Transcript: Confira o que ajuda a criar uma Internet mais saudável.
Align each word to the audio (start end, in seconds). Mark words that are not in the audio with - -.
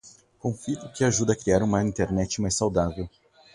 Confira 0.39 0.87
o 0.87 0.91
que 0.91 1.03
ajuda 1.03 1.33
a 1.33 1.35
criar 1.35 1.61
uma 1.61 1.83
Internet 1.83 2.41
mais 2.41 2.55
saudável. 2.55 3.07